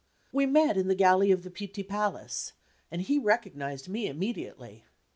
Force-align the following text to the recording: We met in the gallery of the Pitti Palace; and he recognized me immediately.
We 0.31 0.47
met 0.47 0.77
in 0.77 0.87
the 0.87 0.95
gallery 0.95 1.29
of 1.29 1.43
the 1.43 1.51
Pitti 1.51 1.83
Palace; 1.83 2.53
and 2.89 3.03
he 3.03 3.19
recognized 3.19 3.87
me 3.87 4.07
immediately. 4.07 4.83